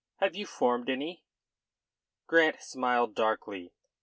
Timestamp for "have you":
0.15-0.47